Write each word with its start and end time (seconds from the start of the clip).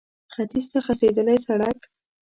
ختيځ 0.33 0.65
ته 0.71 0.77
غځېدلی 0.85 1.37
سړک 1.45 1.79